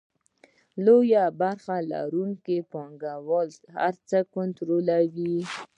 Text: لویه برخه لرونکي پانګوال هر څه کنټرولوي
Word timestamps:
لویه 0.85 1.25
برخه 1.41 1.75
لرونکي 1.91 2.57
پانګوال 2.71 3.49
هر 3.77 3.93
څه 4.09 4.17
کنټرولوي 4.35 5.37